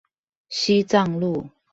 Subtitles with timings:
[0.49, 1.47] 西藏路